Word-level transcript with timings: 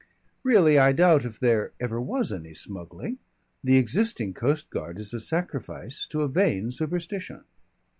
Really, 0.41 0.79
I 0.79 0.93
doubt 0.93 1.25
if 1.25 1.39
there 1.39 1.73
ever 1.79 2.01
was 2.01 2.31
any 2.31 2.55
smuggling. 2.55 3.19
The 3.63 3.77
existing 3.77 4.33
coast 4.33 4.71
guard 4.71 4.97
is 4.99 5.13
a 5.13 5.19
sacrifice 5.19 6.07
to 6.07 6.23
a 6.23 6.27
vain 6.27 6.71
superstition." 6.71 7.43